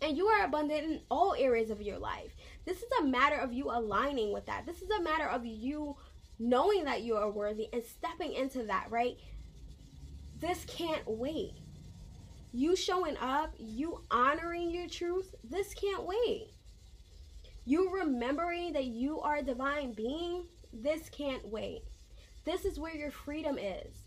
And 0.01 0.15
you 0.15 0.27
are 0.27 0.45
abundant 0.45 0.83
in 0.83 1.01
all 1.09 1.33
areas 1.37 1.71
of 1.71 1.81
your 1.81 1.97
life. 1.97 2.35
This 2.65 2.77
is 2.77 2.89
a 2.99 3.03
matter 3.03 3.37
of 3.37 3.51
you 3.51 3.71
aligning 3.71 4.31
with 4.31 4.45
that. 4.45 4.65
This 4.65 4.81
is 4.81 4.89
a 4.91 5.01
matter 5.01 5.27
of 5.27 5.45
you 5.45 5.95
knowing 6.39 6.83
that 6.83 7.01
you 7.01 7.15
are 7.15 7.31
worthy 7.31 7.67
and 7.73 7.83
stepping 7.83 8.33
into 8.33 8.63
that, 8.63 8.87
right? 8.91 9.17
This 10.39 10.65
can't 10.65 11.07
wait. 11.07 11.53
You 12.53 12.75
showing 12.75 13.17
up, 13.17 13.53
you 13.57 14.03
honoring 14.11 14.69
your 14.69 14.87
truth, 14.87 15.33
this 15.43 15.73
can't 15.73 16.03
wait. 16.05 16.51
You 17.67 17.93
remembering 17.93 18.71
that 18.73 18.85
you 18.85 19.19
are 19.19 19.35
a 19.35 19.43
divine 19.43 19.91
being, 19.91 20.45
this 20.71 21.09
can't 21.09 21.45
wait. 21.49 21.83
This 22.45 22.63
is 22.63 22.79
where 22.79 22.95
your 22.95 23.11
freedom 23.11 23.57
is. 23.57 24.03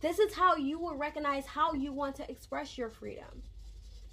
This 0.00 0.18
is 0.18 0.32
how 0.32 0.56
you 0.56 0.78
will 0.78 0.96
recognize 0.96 1.44
how 1.44 1.74
you 1.74 1.92
want 1.92 2.16
to 2.16 2.30
express 2.30 2.78
your 2.78 2.88
freedom. 2.88 3.42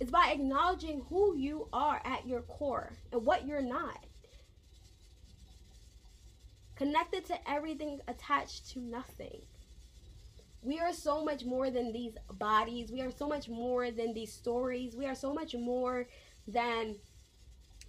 It's 0.01 0.11
by 0.11 0.33
acknowledging 0.33 1.05
who 1.07 1.37
you 1.37 1.69
are 1.71 2.01
at 2.03 2.27
your 2.27 2.41
core 2.41 2.91
and 3.13 3.25
what 3.25 3.47
you're 3.47 3.61
not. 3.61 4.03
Connected 6.75 7.23
to 7.27 7.49
everything, 7.49 8.01
attached 8.09 8.69
to 8.71 8.79
nothing. 8.79 9.43
We 10.61 10.81
are 10.81 10.91
so 10.91 11.23
much 11.23 11.45
more 11.45 11.69
than 11.69 11.93
these 11.93 12.15
bodies. 12.29 12.91
We 12.91 12.99
are 13.03 13.11
so 13.11 13.29
much 13.29 13.47
more 13.47 13.89
than 13.89 14.13
these 14.13 14.33
stories. 14.33 14.97
We 14.97 15.05
are 15.05 15.15
so 15.15 15.33
much 15.33 15.55
more 15.55 16.07
than 16.45 16.97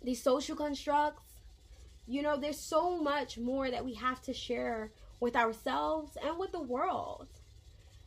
these 0.04 0.22
social 0.22 0.56
constructs. 0.56 1.22
You 2.06 2.22
know, 2.22 2.36
there's 2.36 2.60
so 2.60 3.02
much 3.02 3.38
more 3.38 3.70
that 3.70 3.84
we 3.84 3.94
have 3.94 4.20
to 4.22 4.34
share 4.34 4.92
with 5.20 5.34
ourselves 5.36 6.16
and 6.22 6.38
with 6.38 6.52
the 6.52 6.60
world. 6.60 7.28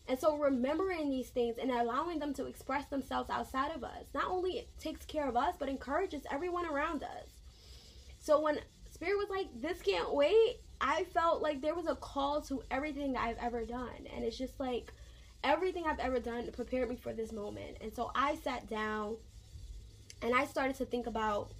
And 0.07 0.19
so 0.19 0.37
remembering 0.37 1.09
these 1.09 1.29
things 1.29 1.57
and 1.57 1.69
allowing 1.69 2.19
them 2.19 2.33
to 2.35 2.45
express 2.45 2.85
themselves 2.85 3.29
outside 3.29 3.75
of 3.75 3.83
us 3.83 4.05
not 4.13 4.29
only 4.29 4.67
takes 4.79 5.05
care 5.05 5.27
of 5.27 5.35
us, 5.35 5.55
but 5.59 5.67
encourages 5.67 6.21
everyone 6.31 6.65
around 6.65 7.03
us. 7.03 7.27
So 8.19 8.39
when 8.39 8.59
Spirit 8.91 9.17
was 9.17 9.29
like, 9.29 9.47
this 9.61 9.81
can't 9.81 10.13
wait, 10.13 10.57
I 10.79 11.05
felt 11.05 11.41
like 11.41 11.61
there 11.61 11.75
was 11.75 11.87
a 11.87 11.95
call 11.95 12.41
to 12.43 12.63
everything 12.71 13.17
I've 13.17 13.37
ever 13.37 13.65
done. 13.65 14.07
And 14.15 14.23
it's 14.23 14.37
just 14.37 14.59
like 14.59 14.93
everything 15.43 15.85
I've 15.85 15.99
ever 15.99 16.19
done 16.19 16.49
prepared 16.51 16.89
me 16.89 16.95
for 16.95 17.13
this 17.13 17.31
moment. 17.31 17.77
And 17.81 17.93
so 17.93 18.11
I 18.15 18.35
sat 18.35 18.69
down 18.69 19.17
and 20.21 20.33
I 20.33 20.45
started 20.45 20.77
to 20.77 20.85
think 20.85 21.07
about 21.07 21.51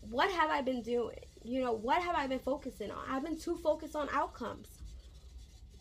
what 0.00 0.30
have 0.30 0.50
I 0.50 0.62
been 0.62 0.82
doing? 0.82 1.18
You 1.42 1.62
know, 1.62 1.72
what 1.72 2.02
have 2.02 2.14
I 2.14 2.26
been 2.26 2.38
focusing 2.38 2.90
on? 2.90 3.04
I've 3.08 3.22
been 3.24 3.38
too 3.38 3.56
focused 3.56 3.96
on 3.96 4.08
outcomes. 4.12 4.68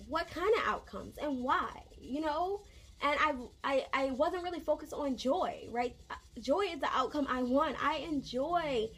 What 0.07 0.29
kind 0.29 0.53
of 0.55 0.63
outcomes 0.65 1.17
and 1.17 1.43
why? 1.43 1.69
You 1.99 2.21
know, 2.21 2.61
and 3.01 3.17
I, 3.19 3.33
I 3.63 3.85
I 3.93 4.11
wasn't 4.11 4.43
really 4.43 4.59
focused 4.59 4.93
on 4.93 5.15
joy, 5.17 5.67
right? 5.71 5.95
Joy 6.39 6.61
is 6.73 6.79
the 6.79 6.89
outcome 6.91 7.27
I 7.29 7.43
want. 7.43 7.75
I 7.83 7.97
enjoy 7.97 8.89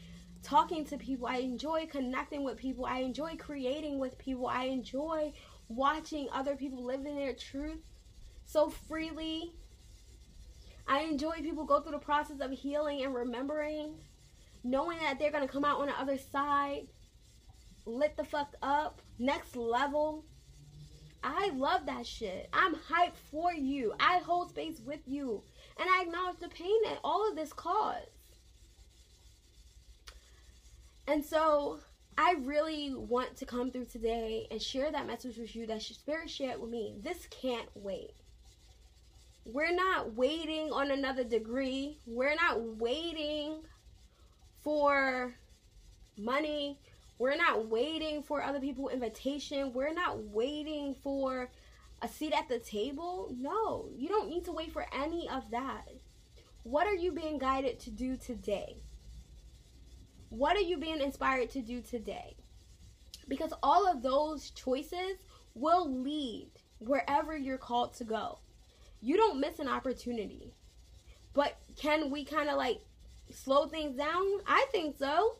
talking 0.44 0.86
to 0.86 0.98
people. 0.98 1.28
I 1.28 1.38
enjoy 1.38 1.88
connecting 1.88 2.44
with 2.44 2.58
people. 2.58 2.86
I 2.86 3.00
enjoy 3.00 3.36
creating 3.38 4.00
with 4.00 4.18
people. 4.18 4.48
I 4.48 4.66
enjoy 4.66 5.34
watching 5.68 6.30
other 6.32 6.56
people 6.56 6.84
live 6.84 7.06
in 7.06 7.16
their 7.16 7.34
truth 7.34 7.84
so 8.46 8.70
freely. 8.70 9.54
I 10.88 11.02
enjoy 11.02 11.42
people 11.42 11.66
go 11.66 11.80
through 11.82 11.94
the 11.94 12.00
process 12.00 12.40
of 12.40 12.52
healing 12.52 13.04
and 13.04 13.14
remembering 13.14 13.96
knowing 14.64 15.00
that 15.00 15.20
they're 15.20 15.32
gonna 15.32 15.48
come 15.48 15.66
out 15.66 15.80
on 15.80 15.88
the 15.88 16.00
other 16.00 16.18
side, 16.18 16.88
lit 17.86 18.16
the 18.18 18.24
fuck 18.24 18.56
up, 18.62 19.02
next 19.20 19.56
level. 19.56 20.26
I 21.24 21.52
love 21.56 21.86
that 21.86 22.06
shit. 22.06 22.50
I'm 22.52 22.76
hyped 22.76 23.18
for 23.30 23.54
you. 23.54 23.94
I 24.00 24.20
hold 24.20 24.50
space 24.50 24.82
with 24.84 25.02
you. 25.06 25.44
And 25.80 25.88
I 25.90 26.04
acknowledge 26.04 26.40
the 26.40 26.50
pain 26.50 26.76
that 26.86 27.00
all 27.04 27.30
of 27.30 27.36
this 27.36 27.54
caused. 27.54 28.08
And 31.08 31.24
so 31.24 31.80
I 32.18 32.36
really 32.42 32.94
want 32.94 33.38
to 33.38 33.46
come 33.46 33.72
through 33.72 33.86
today 33.86 34.48
and 34.52 34.62
share 34.62 34.92
that 34.92 35.08
message 35.08 35.38
with 35.38 35.56
you 35.56 35.68
that 35.68 35.82
Spirit 35.82 36.30
shared 36.30 36.60
with 36.60 36.70
me. 36.70 36.96
This 37.02 37.28
can't 37.30 37.70
wait. 37.76 38.14
We're 39.46 39.76
not 39.76 40.14
waiting 40.14 40.72
on 40.72 40.92
another 40.92 41.24
degree. 41.24 41.98
We're 42.06 42.36
not 42.36 42.62
waiting 42.78 43.62
for 44.64 45.34
money. 46.18 46.80
We're 47.18 47.36
not 47.36 47.68
waiting 47.68 48.24
for 48.24 48.42
other 48.42 48.60
people's 48.60 48.94
invitation. 48.94 49.74
We're 49.74 49.94
not 49.94 50.24
waiting 50.26 50.96
for 51.04 51.50
a 52.02 52.08
seat 52.08 52.34
at 52.34 52.50
the 52.50 52.60
table. 52.60 53.34
No, 53.38 53.90
you 53.96 54.08
don't 54.10 54.30
need 54.30 54.46
to 54.46 54.52
wait 54.52 54.72
for 54.72 54.86
any 54.94 55.30
of 55.30 55.50
that. 55.52 55.88
What 56.64 56.88
are 56.88 56.96
you 56.96 57.12
being 57.12 57.38
guided 57.38 57.80
to 57.82 57.92
do 57.92 58.18
today? 58.18 58.78
What 60.30 60.56
are 60.56 60.62
you 60.62 60.78
being 60.78 61.02
inspired 61.02 61.50
to 61.52 61.62
do 61.62 61.82
today? 61.82 62.36
Because 63.28 63.54
all 63.62 63.88
of 63.88 64.02
those 64.02 64.50
choices 64.52 65.18
will 65.54 65.90
lead 65.92 66.50
wherever 66.80 67.36
you're 67.36 67.58
called 67.58 67.94
to 67.96 68.04
go. 68.04 68.40
You 69.02 69.18
don't 69.18 69.40
miss 69.40 69.60
an 69.60 69.68
opportunity. 69.68 70.54
But 71.34 71.58
can 71.76 72.10
we 72.10 72.26
kind 72.26 72.50
of 72.50 72.58
like 72.58 72.82
slow 73.34 73.68
things 73.68 73.98
down? 73.98 74.26
I 74.48 74.66
think 74.72 74.98
so. 74.98 75.38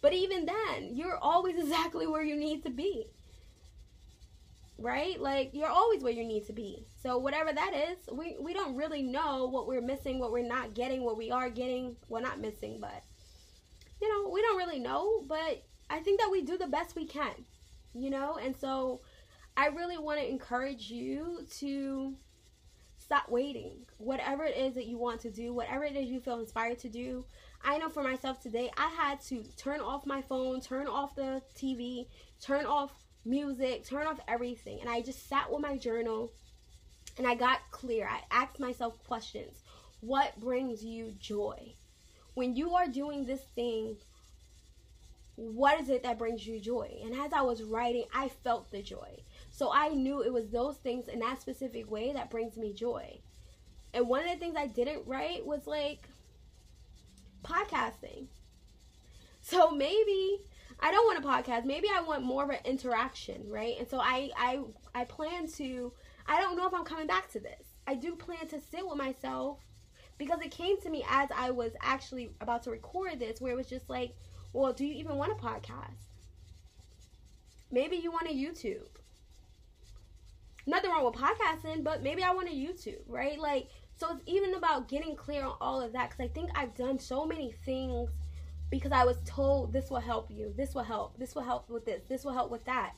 But 0.00 0.12
even 0.12 0.46
then, 0.46 0.94
you're 0.94 1.18
always 1.18 1.58
exactly 1.58 2.06
where 2.06 2.22
you 2.22 2.36
need 2.36 2.62
to 2.64 2.70
be. 2.70 3.06
Right? 4.78 5.20
Like 5.20 5.50
you're 5.52 5.68
always 5.68 6.02
where 6.02 6.12
you 6.12 6.24
need 6.24 6.46
to 6.46 6.54
be. 6.54 6.86
So 7.02 7.18
whatever 7.18 7.52
that 7.52 7.74
is, 7.74 7.98
we 8.10 8.36
we 8.40 8.54
don't 8.54 8.76
really 8.76 9.02
know 9.02 9.46
what 9.46 9.66
we're 9.66 9.82
missing, 9.82 10.18
what 10.18 10.32
we're 10.32 10.46
not 10.46 10.74
getting, 10.74 11.02
what 11.02 11.18
we 11.18 11.30
are 11.30 11.50
getting. 11.50 11.96
Well, 12.08 12.22
not 12.22 12.40
missing, 12.40 12.78
but 12.80 13.02
you 14.00 14.08
know, 14.08 14.30
we 14.30 14.40
don't 14.40 14.56
really 14.56 14.78
know, 14.78 15.22
but 15.28 15.62
I 15.90 15.98
think 15.98 16.20
that 16.20 16.30
we 16.30 16.40
do 16.40 16.56
the 16.56 16.66
best 16.66 16.96
we 16.96 17.04
can. 17.04 17.44
You 17.94 18.08
know? 18.08 18.38
And 18.42 18.56
so 18.56 19.00
I 19.56 19.66
really 19.66 19.98
want 19.98 20.20
to 20.20 20.28
encourage 20.28 20.90
you 20.90 21.44
to 21.58 22.14
stop 23.10 23.28
waiting. 23.28 23.72
Whatever 23.98 24.44
it 24.44 24.56
is 24.56 24.74
that 24.74 24.86
you 24.86 24.96
want 24.96 25.20
to 25.22 25.30
do, 25.30 25.52
whatever 25.52 25.82
it 25.82 25.96
is 25.96 26.08
you 26.08 26.20
feel 26.20 26.38
inspired 26.38 26.78
to 26.78 26.88
do. 26.88 27.24
I 27.64 27.76
know 27.76 27.88
for 27.88 28.04
myself 28.04 28.40
today, 28.40 28.70
I 28.76 28.86
had 28.86 29.20
to 29.22 29.42
turn 29.56 29.80
off 29.80 30.06
my 30.06 30.22
phone, 30.22 30.60
turn 30.60 30.86
off 30.86 31.16
the 31.16 31.42
TV, 31.56 32.06
turn 32.40 32.66
off 32.66 32.92
music, 33.24 33.84
turn 33.84 34.06
off 34.06 34.20
everything. 34.28 34.78
And 34.80 34.88
I 34.88 35.00
just 35.00 35.28
sat 35.28 35.50
with 35.50 35.60
my 35.60 35.76
journal 35.76 36.30
and 37.18 37.26
I 37.26 37.34
got 37.34 37.58
clear. 37.72 38.06
I 38.08 38.20
asked 38.30 38.60
myself 38.60 38.94
questions. 39.08 39.58
What 40.02 40.38
brings 40.38 40.84
you 40.84 41.12
joy? 41.18 41.74
When 42.34 42.54
you 42.54 42.76
are 42.76 42.86
doing 42.86 43.26
this 43.26 43.42
thing, 43.56 43.96
what 45.34 45.80
is 45.80 45.88
it 45.88 46.04
that 46.04 46.16
brings 46.16 46.46
you 46.46 46.60
joy? 46.60 47.00
And 47.04 47.16
as 47.16 47.32
I 47.32 47.40
was 47.40 47.64
writing, 47.64 48.04
I 48.14 48.28
felt 48.28 48.70
the 48.70 48.82
joy. 48.82 49.24
So 49.60 49.70
I 49.70 49.90
knew 49.90 50.22
it 50.22 50.32
was 50.32 50.48
those 50.48 50.78
things 50.78 51.06
in 51.06 51.18
that 51.18 51.42
specific 51.42 51.90
way 51.90 52.14
that 52.14 52.30
brings 52.30 52.56
me 52.56 52.72
joy. 52.72 53.20
And 53.92 54.08
one 54.08 54.24
of 54.24 54.30
the 54.30 54.38
things 54.38 54.56
I 54.56 54.66
didn't 54.66 55.06
write 55.06 55.44
was 55.44 55.66
like 55.66 56.08
podcasting. 57.44 58.28
So 59.42 59.70
maybe 59.70 60.40
I 60.80 60.90
don't 60.90 61.04
want 61.04 61.22
a 61.22 61.28
podcast. 61.28 61.66
Maybe 61.66 61.88
I 61.94 62.00
want 62.00 62.22
more 62.22 62.44
of 62.44 62.48
an 62.48 62.60
interaction, 62.64 63.50
right? 63.50 63.74
And 63.78 63.86
so 63.86 64.00
I 64.00 64.30
I 64.34 64.60
I 64.94 65.04
plan 65.04 65.46
to 65.58 65.92
I 66.26 66.40
don't 66.40 66.56
know 66.56 66.66
if 66.66 66.72
I'm 66.72 66.84
coming 66.84 67.06
back 67.06 67.30
to 67.32 67.38
this. 67.38 67.66
I 67.86 67.96
do 67.96 68.16
plan 68.16 68.48
to 68.48 68.60
sit 68.62 68.88
with 68.88 68.96
myself 68.96 69.58
because 70.16 70.40
it 70.40 70.52
came 70.52 70.80
to 70.80 70.88
me 70.88 71.04
as 71.06 71.28
I 71.36 71.50
was 71.50 71.72
actually 71.82 72.30
about 72.40 72.62
to 72.62 72.70
record 72.70 73.20
this 73.20 73.42
where 73.42 73.52
it 73.52 73.56
was 73.56 73.68
just 73.68 73.90
like, 73.90 74.16
well, 74.54 74.72
do 74.72 74.86
you 74.86 74.94
even 74.94 75.16
want 75.16 75.32
a 75.32 75.34
podcast? 75.34 76.06
maybe 77.70 77.96
you 77.96 78.10
want 78.10 78.28
a 78.28 78.32
YouTube. 78.32 78.88
Nothing 80.70 80.92
wrong 80.92 81.04
with 81.04 81.14
podcasting, 81.14 81.82
but 81.82 82.00
maybe 82.00 82.22
I 82.22 82.30
want 82.30 82.48
a 82.48 82.52
YouTube, 82.52 83.02
right? 83.08 83.36
Like, 83.36 83.68
so 83.96 84.06
it's 84.12 84.22
even 84.26 84.54
about 84.54 84.86
getting 84.86 85.16
clear 85.16 85.42
on 85.42 85.56
all 85.60 85.80
of 85.80 85.92
that 85.94 86.10
because 86.10 86.24
I 86.24 86.28
think 86.28 86.50
I've 86.54 86.76
done 86.76 86.96
so 86.96 87.26
many 87.26 87.52
things 87.64 88.08
because 88.70 88.92
I 88.92 89.04
was 89.04 89.16
told 89.24 89.72
this 89.72 89.90
will 89.90 89.98
help 89.98 90.30
you, 90.30 90.54
this 90.56 90.72
will 90.72 90.84
help, 90.84 91.18
this 91.18 91.34
will 91.34 91.42
help 91.42 91.68
with 91.68 91.84
this, 91.84 92.02
this 92.08 92.24
will 92.24 92.32
help 92.32 92.52
with 92.52 92.64
that. 92.66 92.94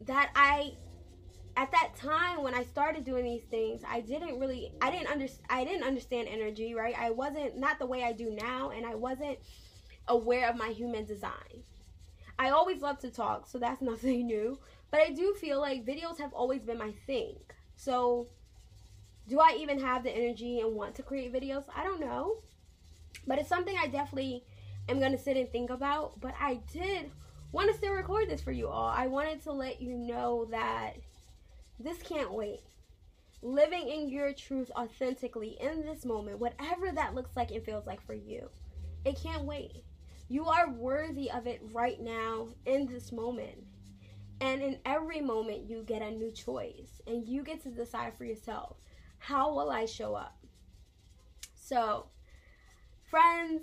That 0.00 0.32
I 0.34 0.72
at 1.56 1.70
that 1.70 1.94
time 1.94 2.42
when 2.42 2.54
I 2.54 2.64
started 2.64 3.04
doing 3.04 3.24
these 3.24 3.44
things, 3.44 3.82
I 3.88 4.00
didn't 4.00 4.40
really 4.40 4.72
I 4.82 4.90
didn't 4.90 5.06
under, 5.06 5.28
I 5.48 5.62
didn't 5.64 5.84
understand 5.84 6.26
energy, 6.28 6.74
right? 6.74 6.94
I 6.98 7.10
wasn't 7.10 7.56
not 7.56 7.78
the 7.78 7.86
way 7.86 8.02
I 8.02 8.14
do 8.14 8.30
now 8.30 8.70
and 8.70 8.84
I 8.84 8.96
wasn't 8.96 9.38
aware 10.08 10.50
of 10.50 10.56
my 10.56 10.70
human 10.70 11.04
design. 11.04 11.62
I 12.38 12.50
always 12.50 12.82
love 12.82 12.98
to 13.00 13.10
talk, 13.10 13.46
so 13.48 13.58
that's 13.58 13.82
nothing 13.92 14.26
new, 14.26 14.58
but 14.90 15.00
I 15.00 15.10
do 15.10 15.34
feel 15.34 15.60
like 15.60 15.86
videos 15.86 16.18
have 16.18 16.32
always 16.32 16.62
been 16.62 16.78
my 16.78 16.92
thing. 17.06 17.36
So 17.76 18.26
do 19.28 19.40
I 19.40 19.56
even 19.58 19.80
have 19.80 20.04
the 20.04 20.10
energy 20.10 20.60
and 20.60 20.74
want 20.74 20.94
to 20.96 21.02
create 21.02 21.32
videos? 21.32 21.64
I 21.74 21.82
don't 21.82 22.00
know. 22.00 22.36
But 23.26 23.38
it's 23.38 23.48
something 23.48 23.76
I 23.76 23.88
definitely 23.88 24.44
am 24.88 25.00
going 25.00 25.12
to 25.12 25.18
sit 25.18 25.36
and 25.36 25.50
think 25.50 25.70
about, 25.70 26.20
but 26.20 26.34
I 26.38 26.60
did 26.72 27.10
want 27.52 27.70
to 27.70 27.76
still 27.76 27.92
record 27.92 28.28
this 28.28 28.40
for 28.40 28.52
you 28.52 28.68
all. 28.68 28.88
I 28.88 29.06
wanted 29.06 29.42
to 29.44 29.52
let 29.52 29.80
you 29.80 29.94
know 29.94 30.46
that 30.50 30.92
this 31.80 31.98
can't 32.02 32.32
wait. 32.32 32.60
Living 33.42 33.88
in 33.88 34.08
your 34.08 34.32
truth 34.32 34.70
authentically 34.76 35.56
in 35.60 35.84
this 35.84 36.04
moment, 36.04 36.38
whatever 36.38 36.90
that 36.92 37.14
looks 37.14 37.36
like 37.36 37.50
and 37.50 37.64
feels 37.64 37.86
like 37.86 38.04
for 38.06 38.14
you, 38.14 38.48
it 39.04 39.18
can't 39.20 39.44
wait. 39.44 39.84
You 40.28 40.46
are 40.46 40.70
worthy 40.70 41.30
of 41.30 41.46
it 41.46 41.60
right 41.72 42.00
now 42.00 42.48
in 42.64 42.86
this 42.86 43.12
moment. 43.12 43.64
And 44.40 44.60
in 44.60 44.78
every 44.84 45.20
moment, 45.20 45.68
you 45.68 45.82
get 45.82 46.02
a 46.02 46.10
new 46.10 46.30
choice 46.30 47.00
and 47.06 47.26
you 47.26 47.42
get 47.42 47.62
to 47.62 47.70
decide 47.70 48.16
for 48.16 48.24
yourself 48.24 48.76
how 49.18 49.54
will 49.54 49.70
I 49.70 49.86
show 49.86 50.14
up? 50.14 50.36
So, 51.54 52.06
friends, 53.10 53.62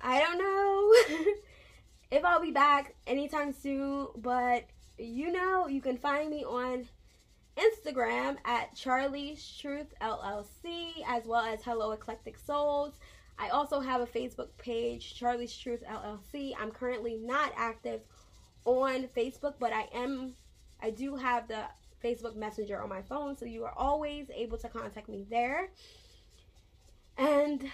I 0.00 0.20
don't 0.20 0.38
know 0.38 1.26
if 2.10 2.24
I'll 2.24 2.40
be 2.40 2.52
back 2.52 2.94
anytime 3.06 3.52
soon, 3.52 4.08
but 4.16 4.64
you 4.98 5.32
know, 5.32 5.66
you 5.66 5.80
can 5.80 5.98
find 5.98 6.30
me 6.30 6.44
on 6.44 6.86
Instagram 7.56 8.36
at 8.44 8.74
Charlie's 8.74 9.56
Truth 9.58 9.92
LLC 10.00 10.92
as 11.06 11.26
well 11.26 11.44
as 11.44 11.62
Hello 11.62 11.92
Eclectic 11.92 12.38
Souls. 12.38 12.94
I 13.38 13.48
also 13.50 13.80
have 13.80 14.00
a 14.00 14.06
Facebook 14.06 14.48
page, 14.58 15.14
Charlie's 15.14 15.56
Truth 15.56 15.82
LLC. 15.88 16.54
I'm 16.58 16.70
currently 16.70 17.16
not 17.16 17.52
active 17.56 18.00
on 18.64 19.08
Facebook, 19.16 19.54
but 19.58 19.72
I 19.72 19.88
am 19.94 20.34
I 20.80 20.90
do 20.90 21.16
have 21.16 21.48
the 21.48 21.64
Facebook 22.02 22.36
Messenger 22.36 22.82
on 22.82 22.88
my 22.88 23.02
phone, 23.02 23.36
so 23.36 23.44
you 23.44 23.64
are 23.64 23.72
always 23.76 24.26
able 24.34 24.58
to 24.58 24.68
contact 24.68 25.08
me 25.08 25.26
there. 25.28 25.70
And 27.18 27.64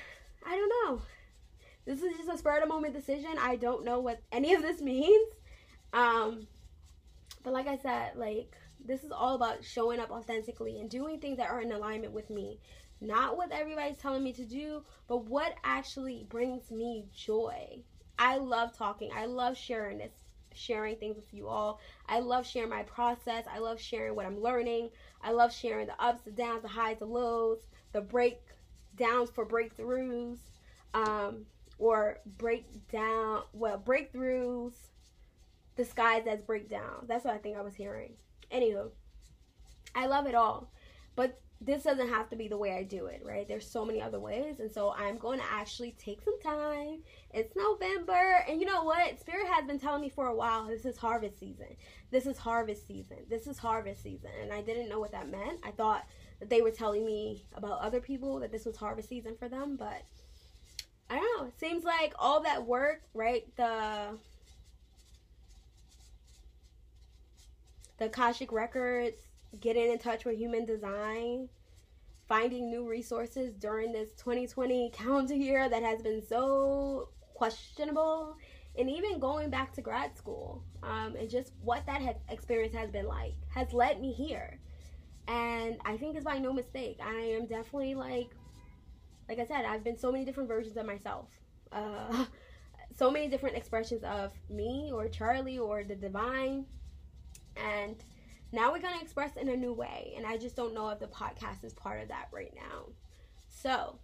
I 0.47 0.57
don't 0.57 0.73
know. 0.87 1.03
This 1.85 2.03
is 2.03 2.17
just 2.17 2.29
a 2.29 2.39
spur 2.39 2.57
of 2.57 2.63
the 2.63 2.69
moment 2.69 2.95
decision. 2.95 3.31
I 3.39 3.57
don't 3.57 3.85
know 3.85 3.99
what 4.01 4.21
any 4.31 4.55
of 4.55 4.63
this 4.63 4.81
means. 4.83 5.29
Um, 5.93 6.47
but 7.43 7.53
like 7.53 7.67
I 7.67 7.77
said, 7.77 8.13
like 8.17 8.57
this 8.85 9.05
is 9.05 9.13
all 9.13 9.35
about 9.35 9.65
showing 9.65 10.01
up 10.01 10.11
authentically 10.11 10.81
and 10.81 10.89
doing 10.89 11.19
things 11.21 11.39
that 11.39 11.51
are 11.51 11.61
in 11.61 11.73
alignment 11.73 12.13
with 12.13 12.31
me. 12.31 12.61
Not 13.03 13.37
what 13.37 13.51
everybody's 13.51 13.99
telling 13.99 14.23
me 14.23 14.33
to 14.35 14.45
do, 14.45 14.85
but 15.09 15.25
what 15.25 15.55
actually 15.65 16.25
brings 16.29 16.71
me 16.71 17.05
joy. 17.13 17.83
I 18.17 18.37
love 18.37 18.77
talking. 18.77 19.11
I 19.13 19.27
love 19.27 19.57
sharing 19.57 19.99
this, 19.99 20.13
sharing 20.55 20.95
things 20.95 21.17
with 21.17 21.35
you 21.35 21.49
all. 21.49 21.81
I 22.09 22.21
love 22.21 22.47
sharing 22.47 22.71
my 22.71 22.85
process. 22.85 23.45
I 23.53 23.59
love 23.59 23.81
sharing 23.81 24.15
what 24.15 24.25
I'm 24.25 24.41
learning. 24.41 24.91
I 25.21 25.33
love 25.33 25.53
sharing 25.53 25.89
the 25.89 26.01
ups, 26.01 26.23
the 26.23 26.31
downs, 26.31 26.63
the 26.63 26.69
highs, 26.69 27.01
the 27.01 27.07
lows, 27.07 27.59
the 27.91 28.01
breakdowns 28.01 29.31
for 29.31 29.45
breakthroughs, 29.45 30.39
um, 30.95 31.47
or 31.79 32.21
breakdown, 32.39 33.43
well, 33.53 33.83
breakthroughs 33.85 34.75
disguised 35.77 36.29
as 36.29 36.41
breakdown. 36.41 37.07
That's 37.09 37.25
what 37.25 37.35
I 37.35 37.39
think 37.39 37.57
I 37.57 37.63
was 37.63 37.75
hearing. 37.75 38.13
Anywho, 38.53 38.91
I 39.93 40.07
love 40.07 40.27
it 40.27 40.37
all. 40.37 40.71
But 41.17 41.41
this 41.65 41.85
doesn't 41.85 42.09
have 42.09 42.29
to 42.31 42.37
be 42.37 42.49
the 42.49 42.57
way 42.57 42.73
I 42.73 42.83
do 42.83 43.07
it, 43.07 43.23
right? 43.25 43.47
There's 43.47 43.69
so 43.69 43.85
many 43.85 44.03
other 44.03 44.19
ways. 44.19 44.59
And 44.59 44.71
so 44.71 44.95
I'm 44.99 45.17
going 45.17 45.39
to 45.39 45.45
actually 45.49 45.95
take 45.97 46.21
some 46.23 46.41
time. 46.41 46.99
It's 47.33 47.55
November. 47.55 48.45
And 48.49 48.61
you 48.61 48.67
know 48.67 48.83
what? 48.83 49.21
Spirit 49.21 49.47
has 49.47 49.65
been 49.65 49.79
telling 49.79 50.01
me 50.01 50.09
for 50.09 50.27
a 50.27 50.35
while 50.35 50.67
this 50.67 50.85
is 50.85 50.97
harvest 50.97 51.39
season. 51.39 51.77
This 52.11 52.27
is 52.27 52.37
harvest 52.37 52.87
season. 52.87 53.19
This 53.31 53.47
is 53.47 53.59
harvest 53.59 54.03
season. 54.03 54.31
And 54.43 54.53
I 54.53 54.61
didn't 54.61 54.89
know 54.89 54.99
what 54.99 55.13
that 55.13 55.31
meant. 55.31 55.61
I 55.63 55.71
thought 55.71 56.05
that 56.41 56.51
they 56.51 56.63
were 56.63 56.71
telling 56.71 57.07
me 57.07 57.47
about 57.55 57.81
other 57.81 58.01
people 58.01 58.41
that 58.41 58.51
this 58.51 58.67
was 58.67 58.77
harvest 58.77 59.09
season 59.09 59.37
for 59.39 59.49
them. 59.49 59.77
But 59.77 60.03
I 61.09 61.15
don't 61.17 61.41
know. 61.41 61.47
It 61.47 61.61
seems 61.61 61.85
like 61.85 62.13
all 62.19 62.43
that 62.43 62.67
work, 62.67 63.03
right? 63.15 63.45
The 63.57 64.19
the 67.99 68.07
Akashic 68.07 68.51
Records, 68.51 69.17
getting 69.61 69.91
in 69.91 69.99
touch 69.99 70.25
with 70.25 70.37
human 70.37 70.65
design, 70.65 71.49
finding 72.29 72.71
new 72.71 72.89
resources 72.89 73.55
during 73.55 73.93
this 73.93 74.13
2020 74.13 74.91
calendar 74.91 75.35
year 75.35 75.69
that 75.69 75.83
has 75.83 76.03
been 76.03 76.23
so 76.23 77.09
questionable, 77.35 78.37
and 78.79 78.89
even 78.89 79.19
going 79.19 79.51
back 79.51 79.73
to 79.75 79.83
grad 79.83 80.17
school 80.17 80.63
um, 80.83 81.15
and 81.19 81.29
just 81.29 81.53
what 81.63 81.85
that 81.87 82.01
has, 82.01 82.17
experience 82.31 82.75
has 82.75 82.91
been 82.91 83.07
like 83.07 83.35
has 83.51 83.73
led 83.73 84.01
me 84.01 84.13
here. 84.13 84.59
And 85.29 85.77
I 85.85 85.97
think 85.97 86.17
it's 86.17 86.25
by 86.25 86.39
no 86.39 86.53
mistake. 86.53 86.99
I 87.05 87.13
am 87.13 87.47
definitely 87.47 87.95
like, 87.95 88.31
like 89.29 89.39
I 89.39 89.47
said, 89.47 89.65
I've 89.65 89.85
been 89.85 89.99
so 89.99 90.11
many 90.11 90.25
different 90.25 90.49
versions 90.49 90.77
of 90.77 90.87
myself. 90.87 91.29
Uh, 91.71 92.25
so 92.97 93.11
many 93.11 93.29
different 93.29 93.57
expressions 93.57 94.03
of 94.05 94.33
me 94.51 94.91
or 94.93 95.09
Charlie 95.09 95.59
or 95.59 95.85
the 95.85 95.95
divine 95.95 96.67
and 97.57 97.97
now 98.53 98.71
we're 98.71 98.81
going 98.81 98.95
to 98.95 99.03
express 99.03 99.37
in 99.37 99.49
a 99.49 99.57
new 99.57 99.73
way. 99.73 100.13
And 100.17 100.27
I 100.27 100.37
just 100.37 100.57
don't 100.57 100.75
know 100.75 100.91
if 100.91 101.01
the 101.01 101.07
podcast 101.07 101.65
is 101.65 101.73
part 101.73 102.03
of 102.03 102.09
that 102.09 102.29
right 102.33 102.53
now. 102.55 102.87
So, 103.49 103.99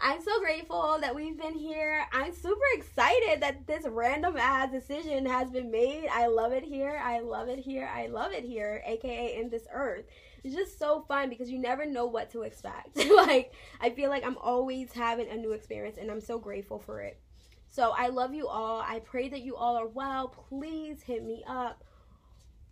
I'm 0.00 0.22
so 0.22 0.40
grateful 0.40 0.98
that 1.00 1.14
we've 1.14 1.36
been 1.36 1.54
here. 1.54 2.06
I'm 2.12 2.32
super 2.32 2.64
excited 2.74 3.42
that 3.42 3.66
this 3.66 3.84
random 3.86 4.36
ass 4.38 4.70
decision 4.70 5.26
has 5.26 5.50
been 5.50 5.70
made. 5.70 6.08
I 6.10 6.26
love 6.28 6.52
it 6.52 6.64
here. 6.64 6.98
I 7.04 7.18
love 7.18 7.48
it 7.48 7.58
here. 7.58 7.90
I 7.92 8.06
love 8.06 8.32
it 8.32 8.44
here, 8.44 8.82
aka 8.86 9.36
in 9.36 9.50
this 9.50 9.66
earth. 9.72 10.06
It's 10.42 10.54
just 10.54 10.78
so 10.78 11.04
fun 11.06 11.28
because 11.28 11.50
you 11.50 11.58
never 11.58 11.84
know 11.84 12.06
what 12.06 12.30
to 12.32 12.42
expect. 12.42 12.96
like, 13.14 13.52
I 13.80 13.90
feel 13.90 14.08
like 14.08 14.24
I'm 14.24 14.38
always 14.38 14.92
having 14.92 15.28
a 15.28 15.36
new 15.36 15.52
experience 15.52 15.98
and 16.00 16.10
I'm 16.10 16.22
so 16.22 16.38
grateful 16.38 16.78
for 16.78 17.00
it. 17.00 17.20
So, 17.68 17.92
I 17.96 18.08
love 18.08 18.32
you 18.32 18.48
all. 18.48 18.80
I 18.80 19.00
pray 19.00 19.28
that 19.28 19.42
you 19.42 19.54
all 19.54 19.76
are 19.76 19.86
well. 19.86 20.28
Please 20.28 21.02
hit 21.02 21.22
me 21.24 21.44
up 21.46 21.84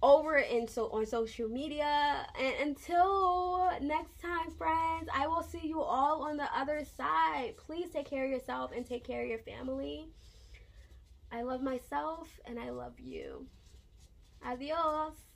over 0.02 0.36
in 0.36 0.68
so 0.68 0.88
on 0.90 1.06
social 1.06 1.48
media. 1.48 2.26
And 2.40 2.68
until 2.68 3.70
next 3.80 4.20
time 4.20 4.50
friends 4.56 5.08
i 5.14 5.26
will 5.26 5.42
see 5.42 5.66
you 5.66 5.80
all 5.80 6.22
on 6.22 6.36
the 6.36 6.48
other 6.56 6.84
side. 6.96 7.54
Please 7.56 7.90
take 7.90 8.08
care 8.08 8.24
of 8.24 8.30
yourself 8.30 8.70
and 8.74 8.86
take 8.86 9.04
care 9.04 9.22
of 9.22 9.28
your 9.28 9.40
family. 9.40 10.08
I 11.30 11.42
love 11.42 11.62
myself 11.62 12.28
and 12.46 12.58
i 12.58 12.70
love 12.70 12.98
you. 12.98 13.46
Adios 14.44 15.27